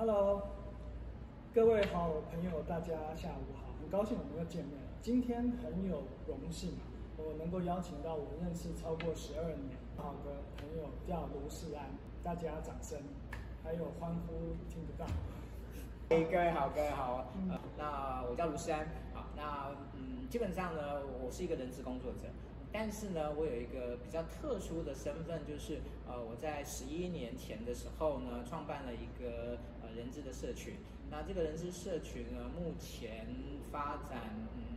[0.00, 0.40] Hello，
[1.54, 4.88] 各位好朋友，大家下午好，很高兴我们又见面了。
[5.02, 6.78] 今天很有荣幸，
[7.18, 11.84] 我能够邀请到我认识超过十二年好的朋友叫卢世安，
[12.24, 12.98] 大家掌声，
[13.62, 15.04] 还有欢呼听不到。
[16.08, 22.20] 哎，各位好，各位好，呃，那我叫卢世安，好，那嗯，基本上呢，我是一个人资工作者，
[22.72, 30.74] 但是呢，我有一个比较特殊的身份，就是呃，我在十一年前的时候呢，创办了一个呃人资的社群，
[31.10, 33.26] 那这个人资社群呢，目前
[33.72, 34.69] 发展嗯。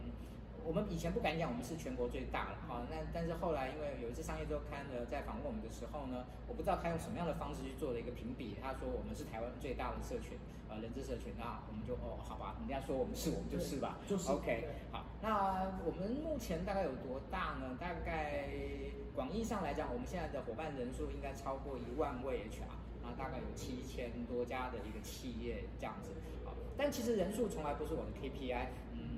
[0.66, 17.78] 我们以前不敢讲我们是全国最大了，哈，那但是后来因为有一次商业周刊呢在访问我们的时候呢，我不知道他用什么样的方式去做了一个评比，他说我们是台湾最大的社群，呃，人资社群，啊我们就哦，好吧，人家说我们是，我们就是吧，就是 OK，好，那我们目前大概有多大呢？
[17.78, 18.48] 大概
[19.14, 22.72] 广义上来讲，我们现在的伙伴人数应该超过一万位 HR，
[23.04, 26.12] 然后大概有七千多家的一个企业这样子，
[26.46, 28.68] 好，但其实人数从来不是我的 KPI。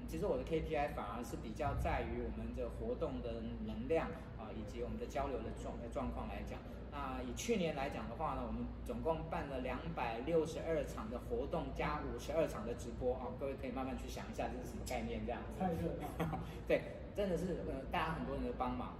[0.07, 6.59] 其实我的 KPI 反而是比较在于我们的活动的能量啊，以及我们的交流的状状况来讲。
[6.91, 13.27] 那以去年来讲的话呢，我们总共办了两百六十二场的活动，加五十二场的直播啊。
[13.37, 15.25] 各位可以慢慢去想一下，这是什么概念？
[15.25, 15.59] 这样子。
[15.59, 16.39] 太热闹。
[16.65, 16.81] 对，
[17.13, 18.95] 真的是呃，大家很多人的帮忙。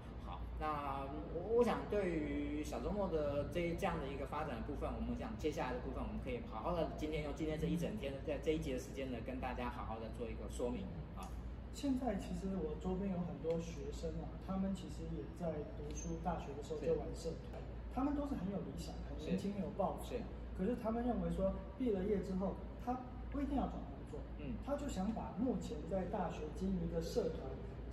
[0.58, 1.04] 那
[1.36, 11.28] 我我想，对于小周末的这这样的一个发展的部分，我们想接下来的部分，我们可以好好的今天用今天这一整天，在这一节的时间呢，跟大家好好的做一个说明啊。
[11.74, 17.60] 现在其实我周边有很多学生啊，他们其实也在读书，大学的时候就玩社团，
[17.94, 20.16] 他们都是很有理想，很年轻，有抱负。
[20.58, 22.98] 可是他们认为说，毕了业之后，他
[23.30, 27.42] 不一定要找工作，嗯，他就想把目前在大学经营的社团。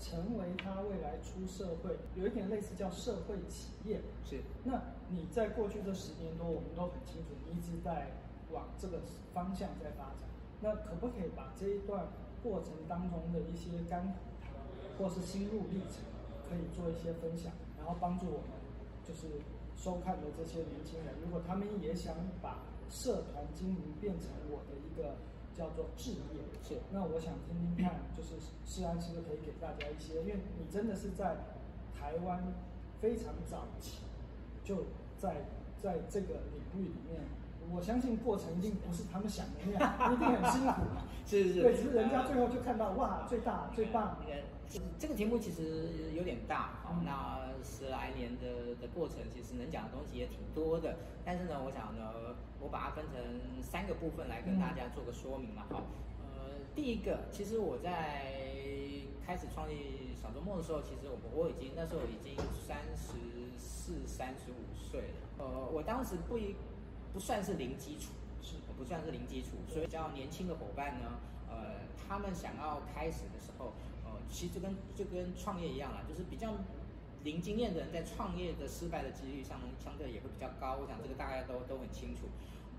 [0.02, 4.42] 成为他未来出社会有一点类似叫社会企业，是。
[4.64, 8.10] 那你在过去这十年多，我们都很清楚，你一直在
[8.50, 9.00] 往这个
[9.32, 10.28] 方向在发展。
[10.60, 12.08] 那可不可以把这一段
[12.42, 14.50] 过程当中的一些甘苦谈，
[14.98, 16.02] 或是心路历程，
[16.50, 18.50] 可以做一些分享，然后帮助我们，
[19.06, 19.28] 就是
[19.76, 22.58] 收看的这些年轻人，如果他们也想把
[22.90, 25.14] 社团经营变成我的一个。
[25.54, 31.36] 叫做置业是，那我想听听看，就是世安是不是可以给大家一些，因为你真的是在
[31.92, 32.42] 台湾
[33.00, 33.98] 非常早期
[34.64, 34.84] 就
[35.18, 35.46] 在
[35.82, 37.20] 在这个领域里面，
[37.70, 40.82] 我相信过程一定不是他们想的那样，一定很辛苦，
[41.26, 44.18] 是是是，对，只是人家最后就看到哇，最大最棒。
[44.98, 50.96] 这个题目其实有点大，好，那十来年的的过程，其实能讲的东西也挺多的。
[51.24, 55.82] 但是呢，我想呢，我把它分成三个部分来跟大家做个说明嘛，好，
[56.22, 58.22] 呃，第一个，其实我在
[59.26, 63.12] 开始创立小周末的时候，其实我我已经那时候已经三十
[63.58, 66.54] 四、三十五岁了，呃，我当时不一
[67.12, 73.72] 不算是零基础，是不算是零基础，所以比较年轻的伙伴呢，呃，他们想要开始的时候。
[74.30, 76.54] 其实跟就跟创业一样啦，就是比较
[77.24, 80.78] 零经验的人在创业的失败的几率上相对也会比较高。
[80.80, 82.26] 我想这个大家都都很清楚。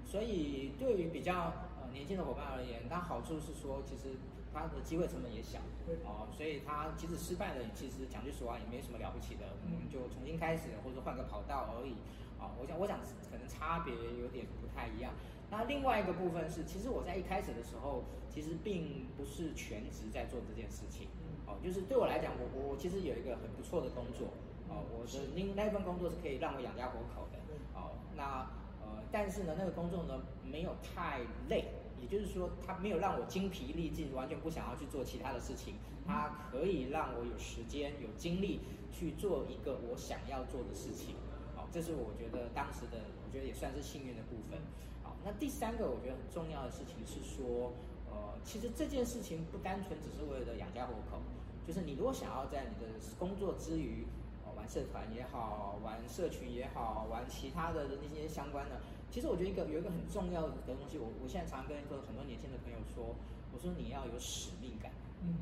[0.05, 4.15] 所以对于比较呃年轻的伙伴而言，它好处是说，其实
[4.53, 5.59] 它的机会成本也小，
[6.03, 11.95] 哦，所以它即使失败了，其实讲句实话也没什么了不起的，我们，就重新开始或者换个跑道而已。
[12.37, 12.99] 啊，我想我想
[13.31, 15.13] 可能差别有点不太一样。
[15.55, 21.07] 那另外一个部分是，其实我在一开始的时候，其实并不是全职在做这件事情。
[21.45, 24.29] 哦，就是对我来讲，我我其实有一个很不错的工作，
[24.67, 27.37] 哦，我的那那份工作是可以让我养家活口的，
[27.75, 28.49] 哦，那
[28.81, 31.65] 呃，但是呢，那个工作呢没有太累，
[32.01, 35.75] 也就是说，它没有让我精疲力尽，完全不想要去做其他的事情，
[36.07, 41.13] 它可以让我有时间、有精力去做一个我想要做的事情，
[41.55, 44.57] 哦，这是我觉得当时的，我觉得也算是幸运的部分，
[45.03, 47.71] 好，那第三个我觉得很重要的事情是说。
[48.13, 51.17] 呃，其实这件事情不单纯只是为了养家糊口，
[51.65, 52.85] 就是你如果想要在你的
[53.17, 54.05] 工作之余，
[54.45, 61.75] 哦，玩社团也好，玩社群也好，玩其他的那些相关的，其实我觉得一个有一个很重要的东西，我我现在常常跟
[62.05, 63.15] 很多年轻的朋友说，
[63.51, 64.91] 我说你要有使命感，
[65.23, 65.33] 嗯，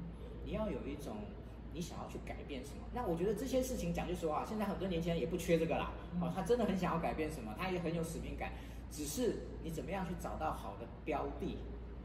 [0.46, 1.18] 你要有一种
[1.74, 2.88] 你想要去改变什么。
[2.94, 5.92] 那我觉得这些事情讲句实话，现在很多年轻人也不缺这个啦，
[6.22, 8.54] 哦，他真的很想要改变什么，他也很有使命感，
[8.92, 11.58] 只是你怎么样去找到好的标的。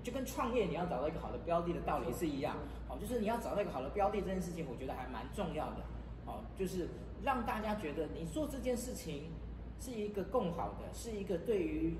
[0.02, 2.56] 就跟创业你要找到一个好的标的的道理是一样，
[2.86, 5.82] 好，就是你要找到一个好的标的这件事情，我觉得还蛮重要的，
[6.24, 6.88] 好，就是
[7.24, 9.32] 让大家觉得你做这件事情
[9.80, 11.96] 是一个更好的，是一个对于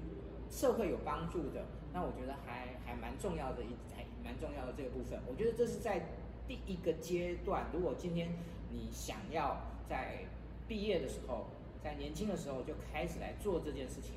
[0.49, 6.07] 社会有帮助的，那我觉得还还蛮重要的一还蛮重要的这个部分，我觉得这是在
[6.47, 8.37] 第一个阶段，如果今天
[8.71, 10.27] 你想要在
[10.69, 11.47] 毕业的时候，
[11.83, 14.15] 在年轻的时候就开始来做这件事情。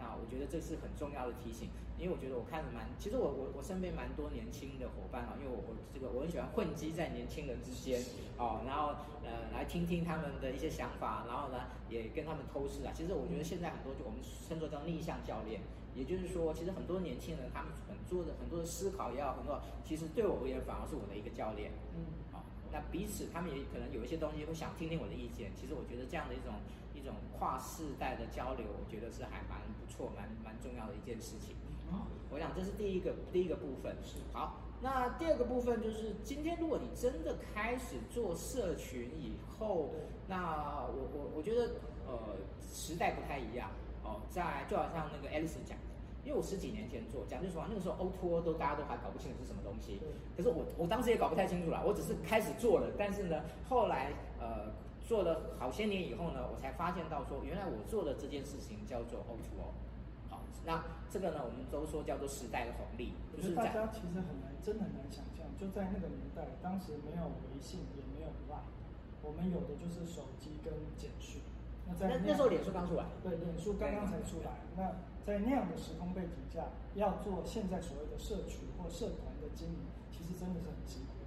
[0.00, 1.68] 那我觉得这是很重要的提醒，
[1.98, 8.00] 因为我觉得我看了蛮，其实我我我身边蛮多年轻的伙伴啊，因为我我这个我很喜欢混迹在年轻人之间
[8.40, 12.90] 哦，然后呃来听听他们的一些想法，然后呢也跟他们偷师啊。
[12.96, 14.18] 其实我觉得现在很多就我们
[14.48, 15.60] 称作叫逆向教练，
[15.94, 22.42] 也就是说，其实很多年轻人他们很做的很多的思考也好，很多其实对我而言反而是我的一个教练，嗯，好，
[22.72, 26.54] 那彼此他们也可能有一些东西会想听听我的意见，其实我觉得这样的一种。
[27.00, 31.56] 一种跨世代的交流，我觉得是还蛮不错、蛮蛮重要的一件事情。
[31.90, 33.96] 好，我想这是第一个第一个部分。
[34.04, 39.90] 是好，那第二个部分就是，今天如果你真的开始做社群以后，
[40.28, 41.72] 那我我我觉得
[42.06, 43.70] 呃时代不太一样
[44.04, 45.84] 哦，在就好像那个 Alice 讲的，
[46.24, 50.00] 因为我十几年前做，讲句实话，那个时候 O to O 都大家都还搞不清楚是什么东西。
[50.36, 54.70] 可是我我当时也搞不太清楚了，我只是开始做了，但是呢，后来呃。
[55.06, 59.74] 做了好些年以后呢，我才发现到说，原来我做的这件事情叫做 O2O O。
[60.28, 63.14] 好，那这个呢，我们都说叫做时代的红利。
[63.36, 68.70] 就是大家其实很难，真的很难想象，就在那个年代，当时没有微信，也没有 Line，
[69.22, 71.42] 我们有的就是手机跟简讯。
[71.88, 73.04] 那在那时候，脸书刚出来。
[73.22, 74.62] 对，脸书刚刚才出来。
[74.76, 74.94] 那
[75.26, 81.19] 在那样的时空背景下，要做现在所谓的社群或社团的经营，其实真的是很辛苦。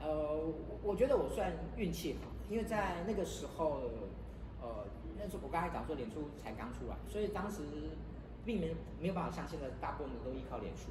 [0.00, 0.52] 呃，
[0.82, 2.30] 我觉得我算运气好。
[2.50, 3.82] 因为在那个时候，
[4.62, 4.86] 呃，
[5.18, 7.60] 那时候我刚才讲说脸书才刚出来，所以当时
[8.44, 10.88] 并没没有办法像现在大部分的都依靠脸书，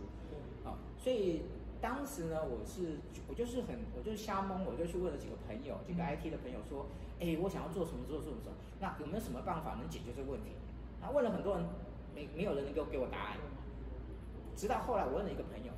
[0.63, 1.41] 啊，所以
[1.81, 6.85] 当时呢，我是我就是很我就是瞎蒙，我就去问了几个朋友，几个 IT 的朋友说，
[7.19, 10.51] 哎，我想要做什么做什么什么，那有没有什么办法能解决这个问题？
[11.01, 11.65] 那问了很多人，
[12.13, 13.37] 没没有人能够给我答案。
[14.55, 15.73] 直到后来我问了一个朋友，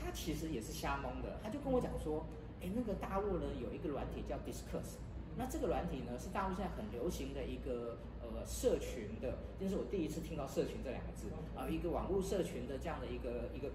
[0.00, 2.24] 他其实也是瞎蒙的，他就跟我讲说，
[2.60, 4.98] 哎，那个大陆呢有一个软体叫 Discuss。
[5.36, 13.70] 那这个软体呢，是大陆现在很流行的一个呃社群的，这是我第一次听到“社群”这两个字啊，一个网络社群的这样的一个一个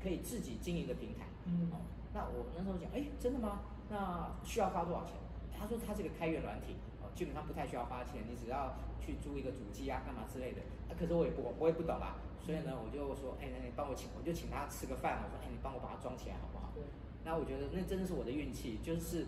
[0.00, 1.26] 可以自己经营的平台。
[1.44, 1.82] 嗯，哦，
[2.14, 3.62] 那我那时候讲，哎，真的吗？
[3.90, 5.14] 那需要花多少钱？
[5.58, 10.62] 他说他这个开源软体哦，基本上不太需要花钱，你只要去租一个主机啊，干嘛之类的。
[10.86, 15.18] 啊，可是我也不我也不懂啊，所以呢，我就说，哎，那你帮我请，我就请他吃个饭。
[15.24, 16.70] 我说，哎，你帮我把它装起来好不好？
[17.28, 19.26] 那我觉得那真的是我的运气，就是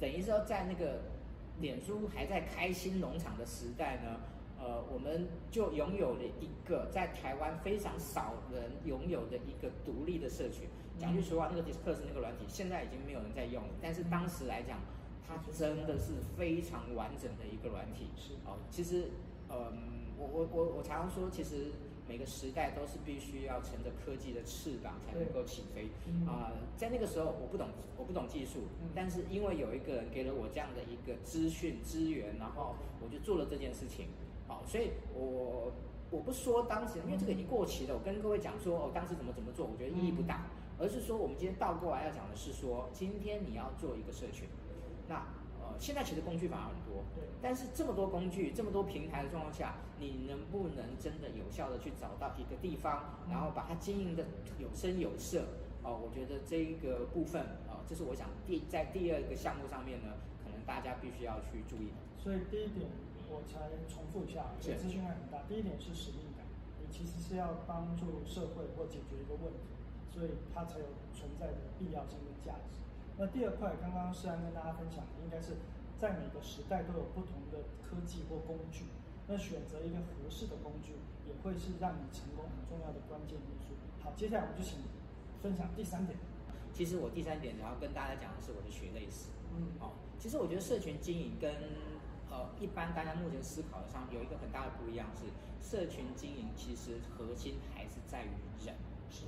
[0.00, 1.12] 等于说在那个。
[1.60, 4.20] 脸书还在开心农场的时代呢，
[4.58, 10.66] 呃，我们就拥有了一个在台湾非常少人拥有的一个独立的社群。
[10.98, 14.80] 讲句实话，那个 Discord 那个软体现在已经没有人在用了，但是当时来讲，
[15.28, 18.08] 它真的是非常完整的一个软体。
[18.16, 19.10] 是哦，其实，
[19.50, 21.70] 嗯，我我我我常常说，其实。
[22.12, 25.88] 每个时代都是必须要乘着科技的翅膀才能够起飞
[26.26, 26.52] 啊！
[26.76, 28.64] 在那个时候，我不懂，我不懂技术，
[28.94, 34.08] 但是因为有一个人给了我这样的一个资讯资源，然后我就做了这件事情。
[34.46, 35.72] 好，所以我
[36.10, 37.94] 我不说当时，因为这个已经过期了。
[37.94, 40.44] 我跟各位讲说，哦，当时怎么怎么做，我觉得意义不大，
[40.78, 44.46] 而是说我们今天倒过来要讲的是说，今天你要做一个社群，
[45.08, 45.24] 那。
[45.78, 47.24] 现在其实工具反而很多，对。
[47.40, 54.24] 但是这么多工具、这么多平台的状况下，你能不能真的有效的去找到一个地方，然后把它经营的
[54.58, 55.44] 有声有色？
[55.82, 60.14] 哦，我觉得这一个部分哦，这是我想第在第二个项目上面呢，
[60.44, 61.98] 可能大家必须要去注意的。
[62.16, 62.86] 所以第一点，
[63.28, 65.42] 我才重复一下，这资讯量很大。
[65.48, 66.46] 第一点是使命感，
[66.78, 69.74] 你其实是要帮助社会或解决一个问题，
[70.14, 72.78] 所以它才有存在的必要性跟价值。
[73.18, 75.54] 那第二块，刚刚诗安跟大家分享，应该是
[75.98, 78.84] 在每个时代都有不同的科技或工具，
[79.28, 80.94] 那选择一个合适的工具，
[81.28, 83.74] 也会是让你成功很重要的关键因素。
[84.02, 84.80] 好，接下来我们就请
[85.40, 86.18] 分享第三点。
[86.72, 89.28] 其实我第三点，然后跟大家讲的是我的血泪史。
[89.54, 91.52] 嗯，哦，其实我觉得社群经营跟
[92.30, 95.28] 呃一般大家目前思考的上有一个很大的不一样，是
[95.60, 98.30] 社群经营其实核心还是在于
[98.66, 98.74] 人。
[99.10, 99.26] 是，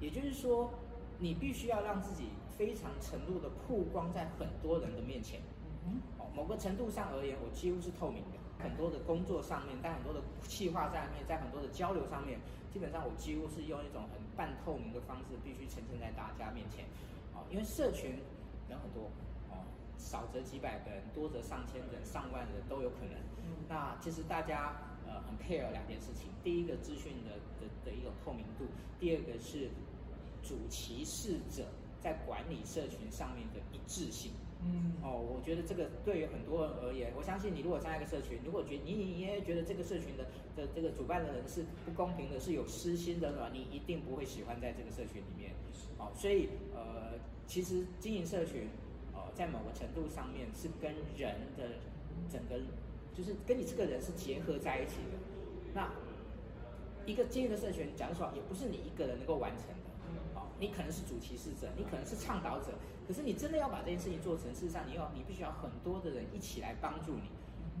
[0.00, 0.70] 也就是说，
[1.18, 2.30] 你必须要让自己。
[2.58, 5.40] 非常程度的曝光在很多人的面前，
[5.86, 8.38] 嗯哦，某个程度上而言，我几乎是透明的。
[8.58, 12.40] 很多的工作上面，在很多的企划上面，在很多的交流上面，
[12.72, 16.84] 基本上我几乎是用一种很半透明的方式，必须呈现在大家面前，
[17.32, 18.18] 哦，因为社群
[18.68, 19.04] 人很多，
[19.48, 19.62] 哦，
[19.96, 23.14] 少则几百个人，多则上千人、上万人都有可能。
[23.68, 24.74] 那其实大家
[25.06, 28.66] 呃很 care 两件事情，第一个资讯的的的一种透明度，
[28.98, 29.70] 第二个是
[30.42, 31.64] 主歧视者。
[32.00, 40.24] 在管理社群上面的一致性，嗯，哦，我觉得这个对于很多人而言，我相信你如果加一个社群，如果觉你你也觉得这个社群的
[40.56, 43.48] 的这个主办的人是不公平的，是有私心的，话？
[43.52, 45.52] 你一定不会喜欢在这个社群里面，
[45.98, 48.68] 哦，所以呃，其实经营社群，
[49.12, 51.76] 呃，在某个程度上面是跟人的
[52.30, 52.60] 整个，
[53.14, 55.18] 就是跟你这个人是结合在一起的。
[55.74, 55.90] 那
[57.06, 59.87] 一个经营的社群，讲实话，也不是你一个人能够完成的。
[60.58, 62.72] 好，你可能是主骑士者，你可能是倡导者，
[63.06, 67.30] 可是你真的要把这件事情做成，事实上你要你必须要很多的人一起来帮助你。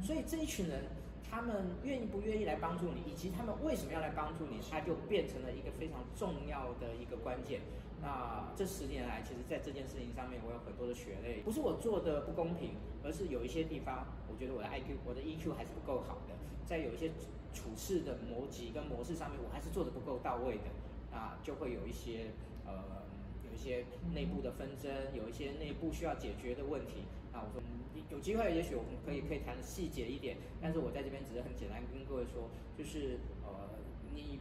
[0.04, 0.84] 所以这一群人，
[1.28, 7.60] 他们愿意不愿意来帮助你，以及他们为什么要来帮助你，它就变成了一个非常重要的一个关键。
[8.00, 17.10] 那这十年来，其实在这件事情上面，我有很多的血泪，不是我做的不公平，而是有一些地方，我觉得我的 IQ、我的 EQ 还是不够好的，在有一些
[17.52, 20.70] 处事的逻辑跟模式上面，我还是做的不够到位的，
[21.10, 22.30] 那就会有一些
[22.68, 23.02] 呃，
[23.48, 27.04] 有一些内部的纷争，有一些内部需要解决的问题。
[27.32, 27.62] 那我说，
[28.10, 33.70] 有机会也许我们可以可以谈细节一点，但是我在这边只是很简单跟各位说，就是呃，
[34.14, 34.38] 你。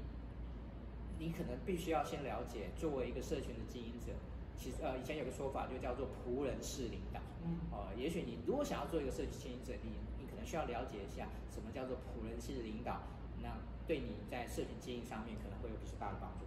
[1.20, 4.14] 你可能必须要先了解，作为一个社群的经营者，
[4.56, 7.20] 其实呃，以前有个说法就叫做仆人式领导。
[7.44, 13.02] 嗯，呃，也许你如果想要做一个社群经营者，你你可能需要了解一下什么叫做仆人式的领导，
[13.42, 13.50] 那
[13.88, 16.46] 对你在社群经营上面可能会有比较大的帮助。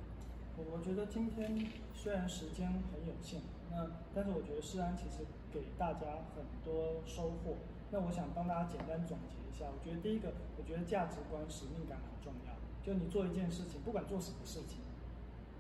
[0.70, 3.40] 我觉得今天虽然时间很有限，
[3.70, 7.56] 那但是我觉得诗安其实给大家很多收获。
[7.90, 12.54] 那我想帮大家简单总结一下，我觉得第一个，我觉得价值观、使命感很重要。
[12.82, 14.78] 就你做一件事情，不管做什么事情，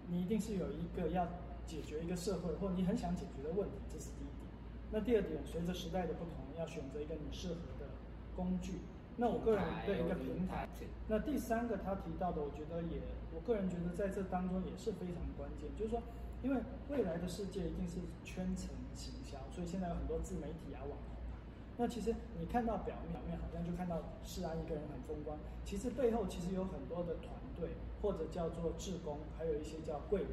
[0.08, 1.26] 你一定是有一个要
[1.66, 4.48] 解决一个社会或你很想解决的问题，这是第一点。
[4.92, 7.86] 那第二点，随着时代的不同，要选择一个你适合的
[8.34, 8.80] 工具。
[9.16, 10.68] 那我个人对一个平台。
[11.08, 13.02] 那第三个他提到的，我觉得也，
[13.34, 16.02] 我个人觉得在这当中也是非常关键，就是说，
[16.42, 21.36] 因为未来的世界一定是圈层行销，所以现在有很多自媒体啊、网红啊。
[21.76, 30.30] 那其实你看到表面，表面好像就看到世安一个人很风光，其实背后其实有很多的团队，或者叫做志工，还有一些叫贵人。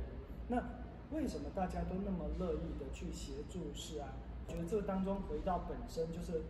[0.48, 0.64] 那
[1.12, 4.14] 为什么大家都那么乐意的去协助世安？
[4.48, 6.44] 觉得这个当中回到本身，就是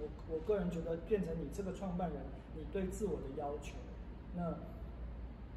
[0.00, 2.22] 我我个人觉得变成你这个创办人，
[2.54, 3.74] 你对自我的要求。
[4.34, 4.54] 那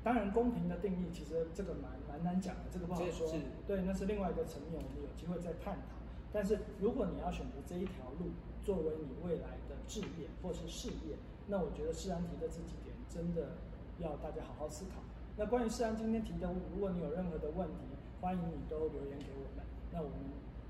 [0.04, 3.28] 当然公平的定义，其实这个蛮蛮难讲的，这个不好说。
[3.68, 6.00] 对，那是另外一个层面，我们有机会再探讨。
[6.32, 8.32] 但是如果你要选择这一条路，
[8.64, 11.18] 作为你未来的置业或是事业，
[11.48, 13.58] 那我觉得世安提的这几点真的
[13.98, 15.02] 要大家好好思考。
[15.36, 17.84] 那关于世安今天提的，如果你有任何的问题，
[18.22, 19.66] 欢迎你都留言给我们。
[19.92, 20.18] 那我们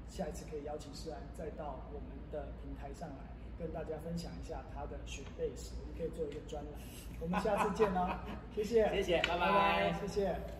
[0.07, 3.15] 下一次可以邀请世安再到我们的平台上来，
[3.59, 6.73] 跟大家分享一下他的学背史，我们可以做一个专栏。
[7.19, 8.17] 我们下次见哦，
[8.55, 10.59] 谢谢，谢谢，拜拜，谢谢。